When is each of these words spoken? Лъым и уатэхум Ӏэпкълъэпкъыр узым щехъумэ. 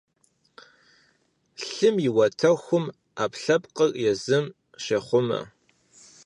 Лъым 1.71 1.95
и 2.07 2.09
уатэхум 2.15 2.85
Ӏэпкълъэпкъыр 2.95 3.91
узым 4.11 4.45
щехъумэ. 4.83 5.39